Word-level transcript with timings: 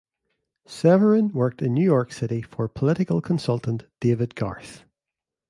Severin 0.65 1.27
worked 1.31 1.61
in 1.61 1.75
New 1.75 1.83
York 1.83 2.11
City 2.11 2.41
for 2.41 2.67
political 2.67 3.21
consultant 3.21 3.85
David 3.99 4.33
Garth. 4.33 4.83